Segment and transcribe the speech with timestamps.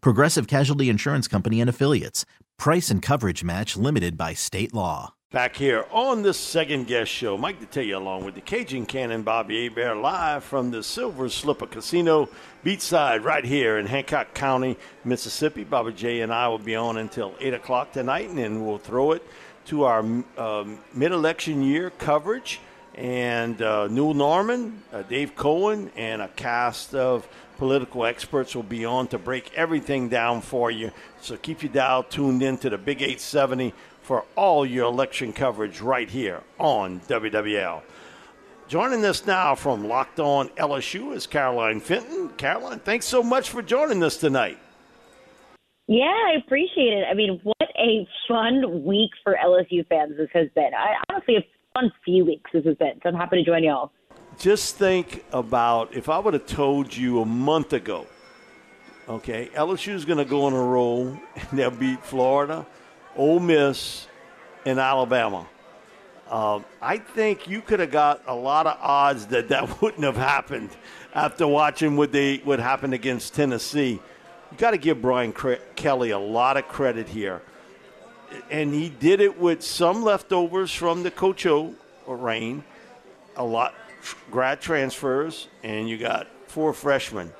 [0.00, 2.24] Progressive Casualty Insurance Company and Affiliates.
[2.58, 5.14] Price and coverage match limited by state law.
[5.32, 9.64] Back here on the Second Guess show, Mike Detillier along with the Cajun Cannon Bobby
[9.64, 12.28] Hebert live from the Silver Slipper Casino
[12.64, 15.64] beachside right here in Hancock County, Mississippi.
[15.64, 19.12] Bobby J and I will be on until 8 o'clock tonight, and then we'll throw
[19.12, 19.22] it
[19.66, 19.98] to our
[20.38, 22.60] um, mid election year coverage.
[22.94, 28.84] And uh, Newell Normand, uh, Dave Cohen, and a cast of political experts will be
[28.84, 30.90] on to break everything down for you.
[31.20, 35.80] So keep your dial tuned in to the Big 870 for all your election coverage
[35.80, 37.82] right here on WWL.
[38.68, 42.30] Joining us now from Locked On LSU is Caroline Fenton.
[42.36, 44.58] Caroline, thanks so much for joining us tonight.
[45.86, 47.04] Yeah, I appreciate it.
[47.08, 50.70] I mean, what a fun week for LSU fans this has been.
[50.76, 52.98] I honestly, a fun few weeks this has been.
[53.02, 53.92] So I'm happy to join y'all.
[54.38, 58.06] Just think about if I would have told you a month ago,
[59.08, 62.66] okay, LSU is going to go on a roll and they'll beat Florida
[63.16, 64.06] Ole Miss,
[64.64, 65.46] and Alabama.
[66.30, 70.16] Um, I think you could have got a lot of odds that that wouldn't have
[70.16, 70.70] happened
[71.14, 74.00] after watching what they what happened against Tennessee.
[74.50, 75.32] You got to give Brian
[75.76, 77.42] Kelly a lot of credit here,
[78.50, 81.74] and he did it with some leftovers from the Coach O
[82.06, 82.64] reign,
[83.36, 83.74] a lot
[84.30, 87.32] grad transfers, and you got four freshmen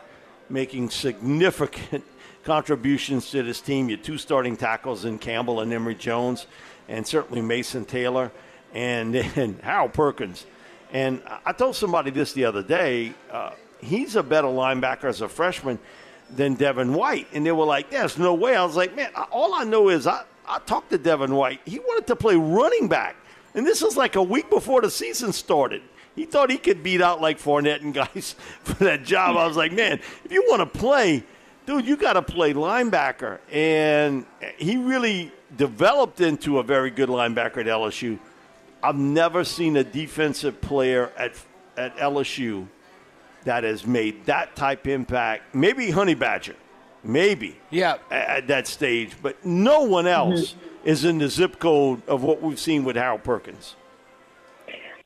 [0.49, 2.05] making significant
[2.45, 3.89] contributions to this team.
[3.89, 6.47] You two starting tackles in Campbell and Emery Jones,
[6.89, 8.31] and certainly Mason Taylor
[8.73, 10.47] and then Harold Perkins.
[10.93, 13.13] And I told somebody this the other day.
[13.31, 13.51] Uh,
[13.81, 15.79] he's a better linebacker as a freshman
[16.31, 17.27] than Devin White.
[17.33, 18.55] And they were like, there's no way.
[18.55, 21.61] I was like, man, all I know is I, I talked to Devin White.
[21.65, 23.17] He wanted to play running back.
[23.55, 25.83] And this was like a week before the season started.
[26.17, 28.35] He thought he could beat out like Fournette and guys
[28.65, 29.37] for that job.
[29.37, 31.23] I was like, man, if you want to play–
[31.67, 33.41] dude, you got to play linebacker.
[33.53, 34.25] And
[34.57, 38.19] he really developed into a very good linebacker at LSU.
[38.83, 41.35] I've never seen a defensive player at
[41.77, 42.67] at LSU
[43.45, 45.55] that has made that type impact.
[45.55, 46.57] Maybe Honey Badger,
[47.05, 47.59] maybe.
[47.71, 47.99] Yeah.
[48.11, 50.89] At, at that stage, but no one else mm-hmm.
[50.89, 53.77] is in the zip code of what we've seen with Harold Perkins.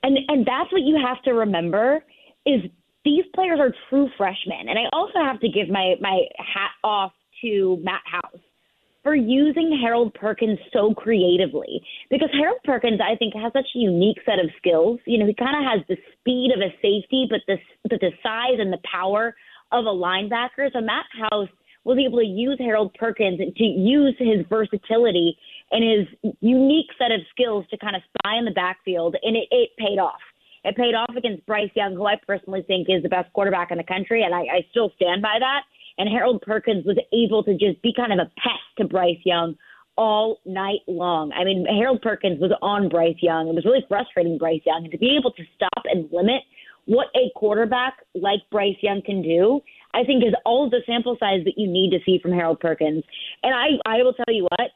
[0.02, 2.04] And and that's what you have to remember
[2.46, 2.62] is
[3.04, 4.68] these players are true freshmen.
[4.68, 7.12] And I also have to give my, my hat off
[7.42, 8.40] to Matt House
[9.02, 11.80] for using Harold Perkins so creatively.
[12.10, 15.00] Because Harold Perkins, I think, has such a unique set of skills.
[15.06, 17.56] You know, he kind of has the speed of a safety, but the,
[17.88, 19.34] but the size and the power
[19.72, 20.70] of a linebacker.
[20.72, 21.48] So Matt House
[21.84, 25.38] was able to use Harold Perkins to use his versatility
[25.70, 29.48] and his unique set of skills to kind of spy in the backfield, and it,
[29.50, 30.20] it paid off.
[30.64, 33.78] It paid off against Bryce Young, who I personally think is the best quarterback in
[33.78, 35.62] the country, and I, I still stand by that.
[35.98, 39.56] And Harold Perkins was able to just be kind of a pest to Bryce Young
[39.96, 41.32] all night long.
[41.32, 43.48] I mean, Harold Perkins was on Bryce Young.
[43.48, 44.84] It was really frustrating Bryce Young.
[44.84, 46.42] And to be able to stop and limit
[46.86, 49.60] what a quarterback like Bryce Young can do,
[49.92, 53.04] I think is all the sample size that you need to see from Harold Perkins.
[53.42, 54.70] And I, I will tell you what,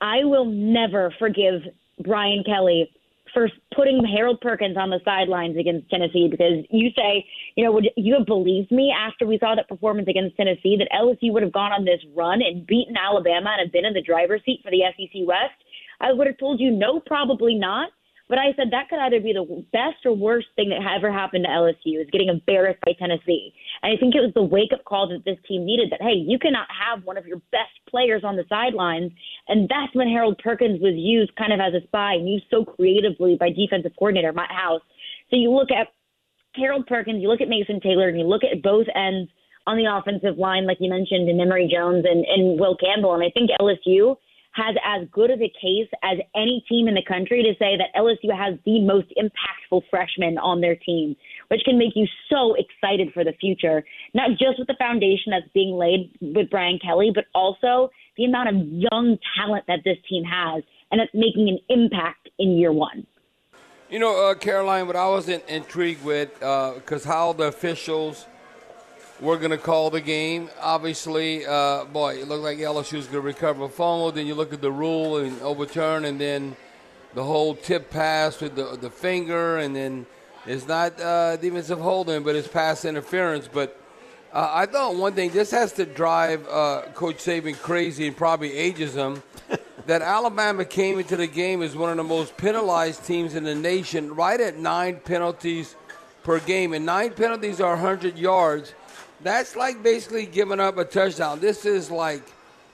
[0.00, 1.62] I will never forgive
[2.04, 2.90] Brian Kelly
[3.34, 7.88] for putting Harold Perkins on the sidelines against Tennessee because you say, you know, would
[7.96, 11.52] you have believed me after we saw that performance against Tennessee that LSU would have
[11.52, 14.70] gone on this run and beaten Alabama and have been in the driver's seat for
[14.70, 15.60] the SEC West?
[16.00, 17.90] I would have told you no, probably not.
[18.28, 21.44] But I said that could either be the best or worst thing that ever happened
[21.44, 23.54] to LSU is getting embarrassed by Tennessee.
[23.82, 26.12] And I think it was the wake up call that this team needed that, hey,
[26.12, 29.12] you cannot have one of your best players on the sidelines.
[29.48, 32.64] And that's when Harold Perkins was used kind of as a spy and used so
[32.64, 34.82] creatively by defensive coordinator Matt House.
[35.30, 35.88] So you look at
[36.54, 39.30] Harold Perkins, you look at Mason Taylor, and you look at both ends
[39.66, 43.14] on the offensive line, like you mentioned, in Emery Jones and, and Will Campbell.
[43.14, 44.16] And I think LSU
[44.58, 47.94] has as good of a case as any team in the country to say that
[47.96, 51.16] LSU has the most impactful freshman on their team,
[51.48, 53.84] which can make you so excited for the future,
[54.14, 58.48] not just with the foundation that's being laid with Brian Kelly, but also the amount
[58.48, 63.06] of young talent that this team has and it's making an impact in year one.
[63.90, 68.26] You know, uh, Caroline, what I was in, intrigued with, because uh, how the officials
[69.20, 70.48] were going to call the game.
[70.60, 74.12] Obviously, uh, boy, it looked like LSU was going to recover a fumble.
[74.12, 76.56] Then you look at the rule and overturn, and then
[77.14, 80.06] the whole tip pass with the, the finger, and then
[80.46, 83.48] it's not uh, defensive holding, but it's pass interference.
[83.52, 83.80] But
[84.32, 88.52] uh, I thought one thing, this has to drive uh, Coach Saban crazy and probably
[88.52, 89.22] ages him
[89.86, 93.54] that Alabama came into the game as one of the most penalized teams in the
[93.54, 95.76] nation, right at nine penalties
[96.22, 96.72] per game.
[96.72, 98.74] And nine penalties are 100 yards.
[99.20, 101.40] That's like basically giving up a touchdown.
[101.40, 102.22] This is like,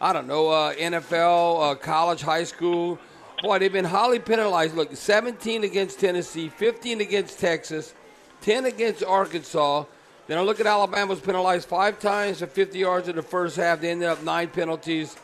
[0.00, 2.98] I don't know, uh, NFL, uh, college, high school.
[3.42, 4.74] Boy, they've been highly penalized.
[4.74, 7.94] Look, 17 against Tennessee, 15 against Texas,
[8.42, 9.84] 10 against Arkansas.
[10.26, 13.80] Then I look at Alabama's penalized five times for 50 yards in the first half.
[13.80, 15.16] They ended up nine penalties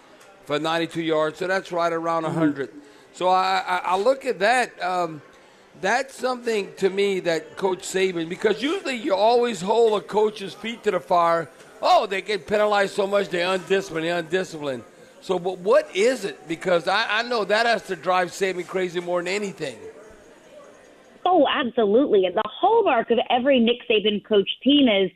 [0.45, 2.71] for 92 yards, so that's right around 100.
[2.71, 2.79] Mm-hmm.
[3.13, 4.83] So I, I, I, look at that.
[4.83, 5.23] Um,
[5.81, 10.83] that's something to me that Coach Saban, because usually you always hold a coach's feet
[10.85, 11.49] to the fire.
[11.81, 14.85] Oh, they get penalized so much, they're undisciplined, they're undisciplined.
[15.23, 16.49] So, but what is it?
[16.49, 19.77] Because I, I know that has to drive Saban crazy more than anything.
[21.25, 22.25] Oh, absolutely.
[22.25, 25.11] And the hallmark of every Nick Saban coach team is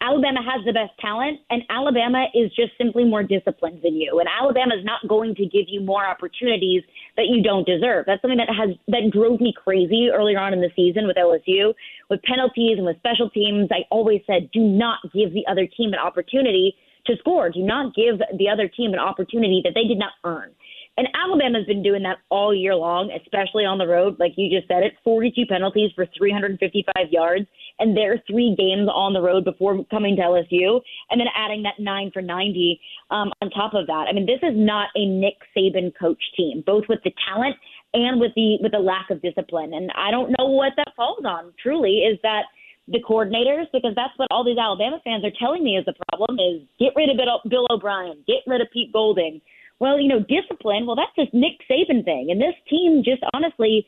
[0.00, 4.20] Alabama has the best talent, and Alabama is just simply more disciplined than you.
[4.20, 6.82] And Alabama is not going to give you more opportunities
[7.16, 8.04] that you don't deserve.
[8.06, 11.72] That's something that has that drove me crazy earlier on in the season with LSU,
[12.10, 13.68] with penalties and with special teams.
[13.72, 16.76] I always said, do not give the other team an opportunity
[17.06, 17.50] to score.
[17.50, 20.52] Do not give the other team an opportunity that they did not earn.
[20.98, 24.16] And Alabama's been doing that all year long, especially on the road.
[24.18, 27.46] Like you just said, it 42 penalties for 355 yards,
[27.78, 30.80] and their three games on the road before coming to LSU,
[31.10, 32.80] and then adding that nine for 90
[33.10, 34.06] um, on top of that.
[34.08, 37.56] I mean, this is not a Nick Saban coach team, both with the talent
[37.94, 39.72] and with the with the lack of discipline.
[39.74, 41.52] And I don't know what that falls on.
[41.62, 42.44] Truly, is that
[42.88, 46.38] the coordinators because that's what all these Alabama fans are telling me is the problem
[46.38, 47.16] is get rid of
[47.50, 49.40] Bill O'Brien, get rid of Pete Golding
[49.78, 52.28] well, you know, discipline, well, that's this Nick Saban thing.
[52.30, 53.86] And this team just honestly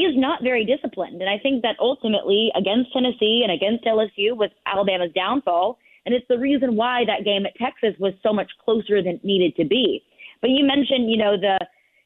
[0.00, 1.20] is not very disciplined.
[1.20, 5.78] And I think that ultimately against Tennessee and against LSU was Alabama's downfall.
[6.04, 9.24] And it's the reason why that game at Texas was so much closer than it
[9.24, 10.02] needed to be.
[10.40, 11.58] But you mentioned, you know, the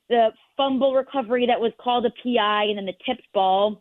[0.08, 3.80] the fumble recovery that was called a PI and then the tipped ball.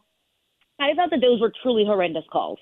[0.79, 2.59] I thought that those were truly horrendous calls.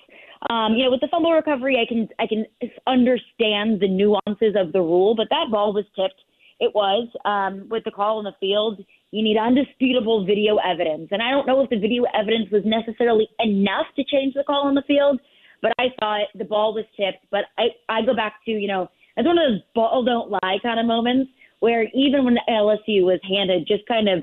[0.50, 2.46] Um, you know, with the fumble recovery, I can I can
[2.86, 6.20] understand the nuances of the rule, but that ball was tipped
[6.60, 8.80] it was um, with the call in the field.
[9.10, 13.28] You need undisputable video evidence, and I don't know if the video evidence was necessarily
[13.38, 15.20] enough to change the call on the field.
[15.60, 17.24] But I thought the ball was tipped.
[17.30, 20.58] But I I go back to you know it's one of those ball don't lie
[20.62, 24.22] kind of moments where even when LSU was handed just kind of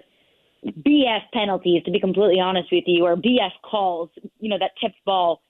[0.65, 4.09] BS penalties, to be completely honest with you, or BS calls,
[4.39, 5.41] you know, that tipped ball,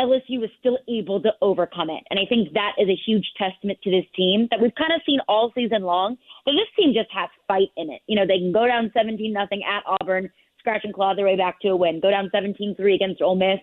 [0.00, 2.02] LSU was still able to overcome it.
[2.08, 5.02] And I think that is a huge testament to this team that we've kind of
[5.04, 6.16] seen all season long.
[6.46, 8.00] That this team just has fight in it.
[8.06, 11.36] You know, they can go down 17 nothing at Auburn, scratch and claw their way
[11.36, 12.00] back to a win.
[12.00, 13.60] Go down 17-3 against Ole Miss,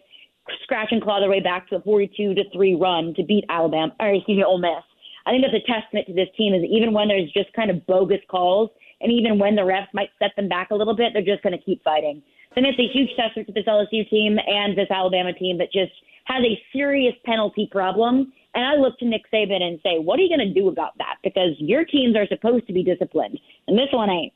[0.62, 3.94] scratch and claw their way back to a 42 to 3 run to beat Alabama
[4.00, 4.86] or excuse me, Ole Miss.
[5.26, 7.86] I think that's a testament to this team is even when there's just kind of
[7.86, 8.70] bogus calls
[9.02, 11.58] and even when the refs might set them back a little bit, they're just going
[11.58, 12.22] to keep fighting.
[12.56, 15.92] So it's a huge testament to this LSU team and this Alabama team that just–
[16.28, 18.34] has a serious penalty problem.
[18.54, 20.98] And I look to Nick Saban and say, what are you going to do about
[20.98, 21.16] that?
[21.24, 24.34] Because your teams are supposed to be disciplined, and this one ain't.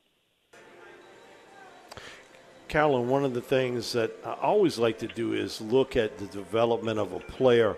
[2.67, 6.25] Carolyn, one of the things that I always like to do is look at the
[6.27, 7.75] development of a player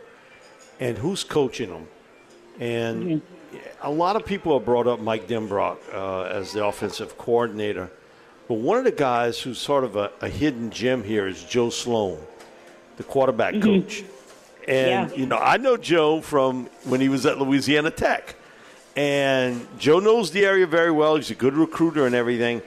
[0.79, 1.87] and who's coaching them.
[2.59, 3.57] And mm-hmm.
[3.81, 7.89] a lot of people have brought up Mike Denbrock uh, as the offensive coordinator.
[8.47, 11.71] But one of the guys who's sort of a, a hidden gem here is Joe
[11.71, 12.19] Sloan
[12.97, 13.81] the quarterback mm-hmm.
[13.81, 14.03] coach.
[14.67, 15.15] And, yeah.
[15.15, 18.35] you know, I know Joe from when he was at Louisiana Tech.
[18.95, 21.15] And Joe knows the area very well.
[21.15, 22.61] He's a good recruiter and everything.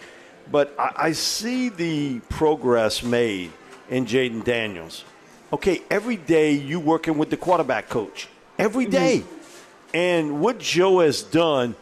[0.51, 3.53] But I, I see the progress made
[3.89, 5.05] in Jayden Daniels.
[5.53, 8.29] Okay, every day you working with the quarterback coach.
[8.59, 9.19] Every day.
[9.19, 9.29] mm-hmm.
[9.29, 9.97] Mm-hmm.
[9.97, 11.77] And what Joe has done,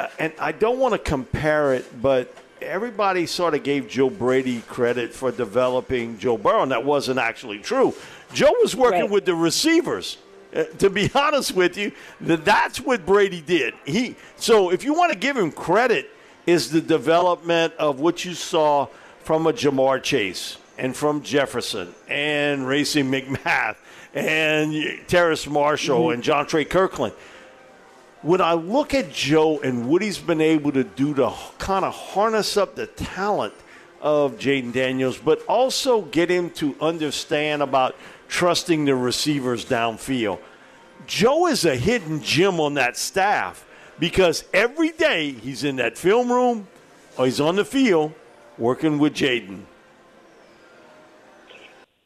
[0.00, 2.34] uh, and I don't want to compare it, but–
[2.66, 7.60] everybody sort of gave Joe Brady credit for developing Joe Burrow, and that wasn't actually
[7.60, 7.94] true.
[8.32, 9.10] Joe was working right.
[9.10, 10.18] with the receivers.
[10.54, 13.74] Uh, to be honest with you, that that's what Brady did.
[13.84, 16.10] He so if you want to give him credit,
[16.46, 18.86] is the development of what you saw
[19.20, 23.76] from a Ja'Marr Chase and from Jefferson and Racey McMath
[24.14, 26.14] and Terrace Marshall mm-hmm.
[26.14, 27.12] and Jontre Kirklin.
[28.22, 31.94] When I look at Joe and what he's been able to do to kind of
[31.94, 33.54] harness up the talent
[34.00, 37.94] of Jayden Daniels, but also get him to understand about
[38.28, 40.38] trusting the receivers downfield.
[41.06, 43.66] Joe is a hidden gem on that staff
[43.98, 46.66] because every day he's in that film room
[47.16, 48.12] or he's on the field
[48.58, 49.62] working with Jayden.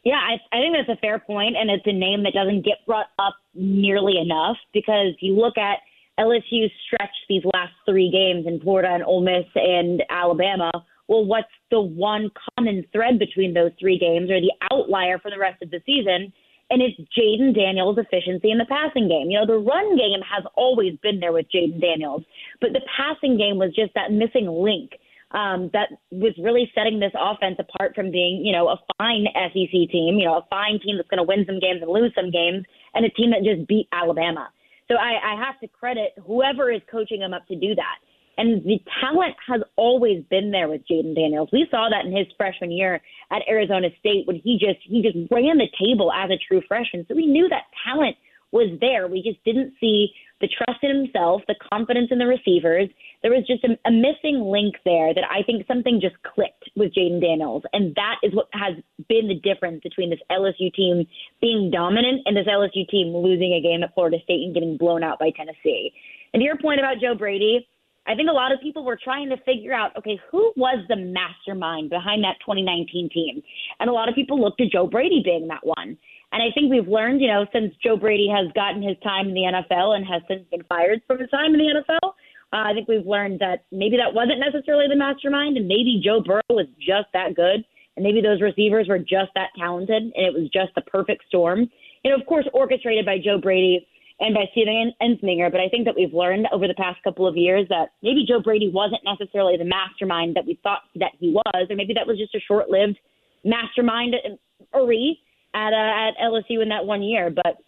[0.05, 2.79] Yeah, I, I think that's a fair point, and it's a name that doesn't get
[2.87, 5.79] brought up nearly enough because you look at
[6.21, 10.71] LSU's stretch these last three games in Florida and Ole Miss and Alabama.
[11.09, 15.39] Well, what's the one common thread between those three games, or the outlier for the
[15.39, 16.33] rest of the season?
[16.71, 19.29] and it's Jayden Daniels' efficiency in the passing game.
[19.29, 22.23] You know, the run game has always been there with Jayden Daniels,
[22.61, 24.93] but the passing game was just that missing link
[25.33, 29.91] um, that was really setting this offense apart from being, you know, a fine SEC
[29.91, 32.31] team, you know, a fine team that's going to win some games and lose some
[32.31, 34.51] games, and a team that just beat Alabama.
[34.91, 37.99] So I, I have to credit whoever is coaching him up to do that.
[38.37, 41.51] And the talent has always been there with Jayden Daniels.
[41.53, 45.17] We saw that in his freshman year at Arizona State when he just he just
[45.31, 47.05] ran the table as a true freshman.
[47.07, 48.17] So we knew that talent
[48.51, 49.07] was there.
[49.07, 50.09] We just didn't see
[50.41, 52.89] the trust in himself, the confidence in the receivers.
[53.23, 56.93] There was just a, a missing link there that I think something just clicked with
[56.95, 57.63] Jayden Daniels.
[57.73, 58.75] And that is what has
[59.09, 61.07] been the difference between this LSU team
[61.41, 65.03] being dominant and this LSU team losing a game at Florida State and getting blown
[65.03, 65.93] out by Tennessee.
[66.33, 67.67] And to your point about Joe Brady,
[68.07, 70.97] I think a lot of people were trying to figure out, okay, who was the
[70.97, 73.43] mastermind behind that 2019 team?
[73.79, 75.99] And a lot of people looked to Joe Brady being that one.
[76.33, 79.35] And I think we've learned, you know, since Joe Brady has gotten his time in
[79.35, 82.15] the NFL and has since been fired from his time in the NFL,
[82.53, 86.21] uh, I think we've learned that maybe that wasn't necessarily the mastermind, and maybe Joe
[86.25, 87.65] Burrow was just that good,
[87.97, 91.71] and maybe those receivers were just that talented, and it was just the perfect storm.
[92.05, 93.87] And of course, orchestrated by Joe Brady
[94.19, 95.51] and by Steven Ensminger.
[95.51, 98.41] But I think that we've learned over the past couple of years that maybe Joe
[98.41, 102.19] Brady wasn't necessarily the mastermind that we thought that he was, or maybe that was
[102.19, 102.99] just a short-lived
[103.45, 107.31] mastermind at uh, at LSU in that one year.
[107.31, 107.59] But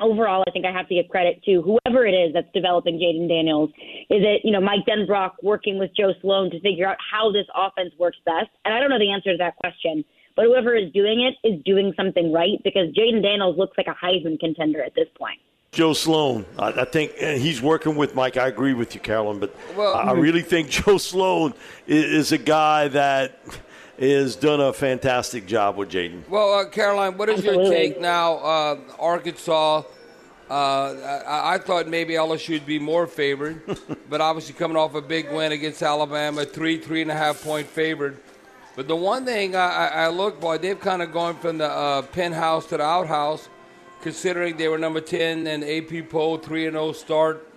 [0.00, 3.28] overall, I think I have to give credit to whoever it is that's developing Jayden
[3.28, 3.70] Daniels.
[4.10, 7.46] Is it you know Mike Denbrock working with Joe Sloan to figure out how this
[7.54, 8.50] offense works best?
[8.64, 10.04] And I don't know the answer to that question.
[10.34, 13.94] But whoever is doing it is doing something right because Jayden Daniels looks like a
[13.94, 15.38] Heisman contender at this point.
[15.72, 16.44] Joe Sloan.
[16.58, 18.36] I, I, think he's working with Mike.
[18.36, 20.20] I agree with you, Carolyn, but well, I, I hmm.
[20.20, 21.54] really think Joe Sloan
[21.86, 23.40] is, is, a guy that
[23.98, 26.28] has done a fantastic job with Jayden.
[26.28, 27.64] Well, uh, Caroline, what is Absolutely.
[27.64, 28.34] your take now?
[28.36, 29.82] Uh, Arkansas.
[30.50, 30.52] Uh,
[31.26, 33.62] I, I, thought maybe LSU would be more favored,
[34.10, 37.66] but obviously coming off a big win against Alabama, three, three and a half point
[37.66, 38.20] favored.
[38.76, 42.02] But the one thing I, I look, boy, they've kind of gone from the uh,
[42.02, 43.48] penthouse to the outhouse
[44.02, 47.48] considering they were number 10 and AP poll 3 and 0 start.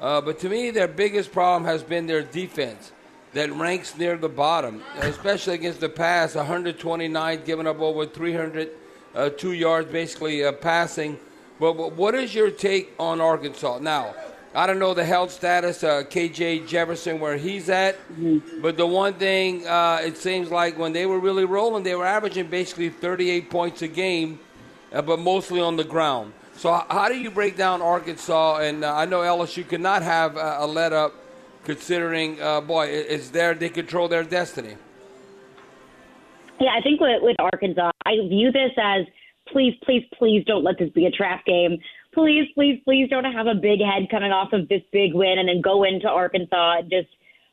[0.00, 2.90] Uh, but to me, their biggest problem has been their defense
[3.32, 6.34] that ranks near the bottom, especially against the pass.
[6.34, 8.70] 129, giving up over 300,
[9.14, 11.18] uh, two yards basically uh, passing.
[11.58, 14.14] But, but, what is your take on Arkansas now?
[14.52, 17.96] I don't know the health status, uh, KJ Jefferson, where he's at.
[18.12, 18.62] Mm-hmm.
[18.62, 22.06] But the one thing uh, it seems like when they were really rolling, they were
[22.06, 24.40] averaging basically 38 points a game
[24.92, 26.32] uh, but mostly on the ground.
[26.56, 28.58] So how do you break down Arkansas?
[28.58, 31.14] And uh, I know LSU could not have a, a let up,
[31.64, 34.76] considering, uh, boy, it's there they control their destiny.
[36.60, 39.06] Yeah, I think with, with Arkansas, I view this as
[39.52, 41.78] please, please, please don't let this be a trap game.
[42.12, 45.48] Please, please, please don't have a big head coming off of this big win and
[45.48, 47.08] then go into Arkansas and just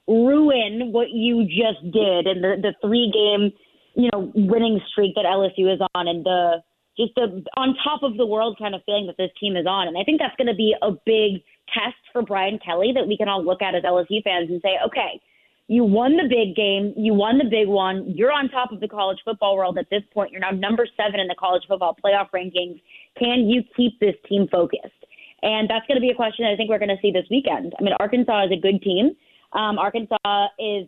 [0.07, 3.51] ruin what you just did and the, the three game,
[3.95, 6.63] you know, winning streak that LSU is on and the
[6.97, 9.87] just the on top of the world kind of feeling that this team is on.
[9.87, 11.43] And I think that's going to be a big
[11.73, 14.77] test for Brian Kelly that we can all look at as LSU fans and say,
[14.85, 15.21] okay,
[15.67, 18.87] you won the big game, you won the big one, you're on top of the
[18.87, 20.31] college football world at this point.
[20.31, 22.81] You're now number seven in the college football playoff rankings.
[23.19, 24.93] Can you keep this team focused?
[25.41, 27.73] And that's going to be a question I think we're going to see this weekend.
[27.79, 29.11] I mean, Arkansas is a good team.
[29.53, 30.87] Um, Arkansas is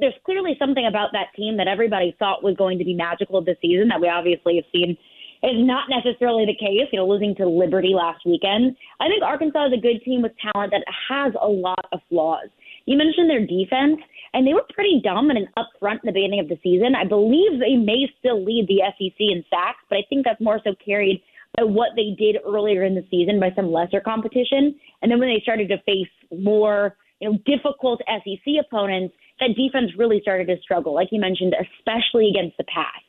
[0.00, 3.58] there's clearly something about that team that everybody thought was going to be magical this
[3.60, 4.96] season that we obviously have seen
[5.44, 8.76] is not necessarily the case, you know, losing to Liberty last weekend.
[9.00, 12.48] I think Arkansas is a good team with talent that has a lot of flaws.
[12.86, 14.00] You mentioned their defense,
[14.32, 16.94] and they were pretty dominant up front in the beginning of the season.
[16.96, 20.60] I believe they may still lead the SEC in sacks, but I think that's more
[20.64, 21.22] so carried
[21.56, 24.74] by what they did earlier in the season by some lesser competition.
[25.02, 29.92] And then when they started to face more you know, difficult SEC opponents, that defense
[29.96, 33.00] really started to struggle, like you mentioned, especially against the pass.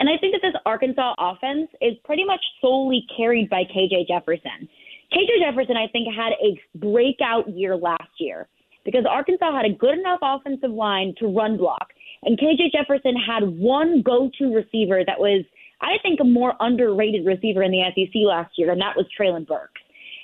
[0.00, 4.68] And I think that this Arkansas offense is pretty much solely carried by KJ Jefferson.
[5.12, 8.48] KJ Jefferson, I think, had a breakout year last year
[8.84, 11.90] because Arkansas had a good enough offensive line to run block.
[12.24, 15.44] And KJ Jefferson had one go to receiver that was,
[15.80, 19.46] I think, a more underrated receiver in the SEC last year, and that was Treylon
[19.46, 19.80] Burks.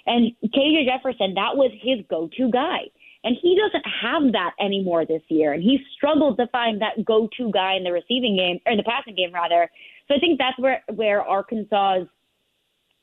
[0.07, 2.91] And KJ Jefferson, that was his go to guy.
[3.23, 5.53] And he doesn't have that anymore this year.
[5.53, 8.79] And he struggled to find that go to guy in the receiving game, or in
[8.79, 9.69] the passing game, rather.
[10.09, 12.09] So I think that's where, where Arkansas's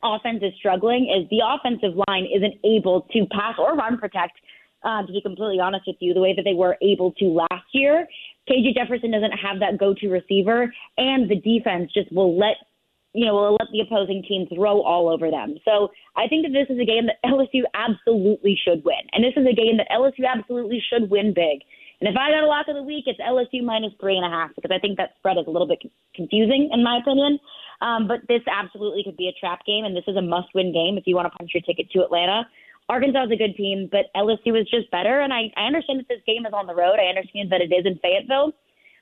[0.03, 4.33] offense is struggling is the offensive line isn't able to pass or run protect,
[4.83, 7.65] uh, to be completely honest with you, the way that they were able to last
[7.73, 8.07] year.
[8.49, 12.55] KJ Jefferson doesn't have that go to receiver, and the defense just will let
[13.13, 15.57] you know, will let the opposing team throw all over them.
[15.65, 19.01] So I think that this is a game that LSU absolutely should win.
[19.13, 21.65] And this is a game that LSU absolutely should win big.
[21.99, 24.29] And if I got a lock of the week, it's LSU minus three and a
[24.29, 25.81] half because I think that spread is a little bit
[26.13, 27.39] confusing in my opinion.
[27.81, 30.97] Um, but this absolutely could be a trap game, and this is a must-win game
[30.97, 32.45] if you want to punch your ticket to Atlanta.
[32.89, 35.21] Arkansas is a good team, but LSU is just better.
[35.21, 36.97] And I, I understand that this game is on the road.
[36.97, 38.53] I understand that it is in Fayetteville.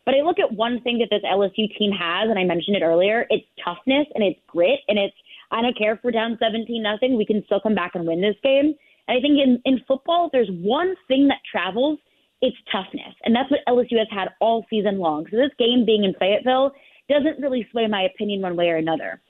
[0.05, 2.83] But I look at one thing that this LSU team has, and I mentioned it
[2.83, 5.15] earlier, it's toughness and it's grit and it's
[5.51, 8.21] I don't care if we're down seventeen nothing, we can still come back and win
[8.21, 8.73] this game.
[9.07, 11.99] And I think in, in football, there's one thing that travels,
[12.41, 13.13] it's toughness.
[13.23, 15.25] And that's what LSU has had all season long.
[15.29, 16.71] So this game being in Fayetteville
[17.09, 19.21] doesn't really sway my opinion one way or another.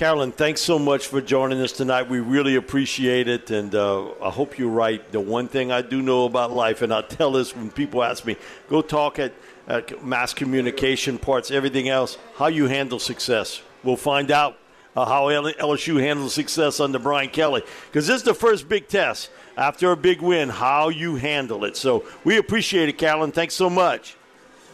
[0.00, 2.08] Carolyn, thanks so much for joining us tonight.
[2.08, 5.12] We really appreciate it, and uh, I hope you're right.
[5.12, 8.24] The one thing I do know about life, and I tell this when people ask
[8.24, 8.36] me,
[8.70, 9.34] go talk at
[9.68, 13.60] uh, mass communication parts, everything else, how you handle success.
[13.84, 14.56] We'll find out
[14.96, 19.28] uh, how LSU handles success under Brian Kelly because this is the first big test
[19.58, 21.76] after a big win, how you handle it.
[21.76, 23.32] So we appreciate it, Carolyn.
[23.32, 24.16] Thanks so much.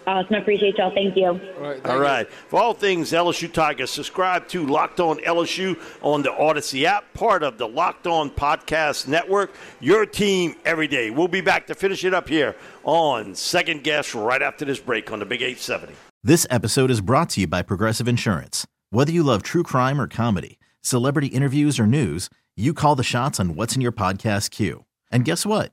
[0.07, 0.37] Awesome.
[0.37, 0.95] I appreciate y'all.
[0.95, 1.27] Thank you.
[1.27, 1.83] All right.
[1.83, 2.29] Thank all right.
[2.29, 2.35] You.
[2.49, 7.43] For all things LSU Tigers, subscribe to Locked On LSU on the Odyssey app, part
[7.43, 9.53] of the Locked On Podcast Network.
[9.81, 11.11] Your team every day.
[11.11, 15.11] We'll be back to finish it up here on Second Guess right after this break
[15.11, 15.95] on the Big 870.
[16.23, 18.65] This episode is brought to you by Progressive Insurance.
[18.91, 23.41] Whether you love true crime or comedy, celebrity interviews or news, you call the shots
[23.41, 24.85] on what's in your podcast queue.
[25.11, 25.73] And guess what?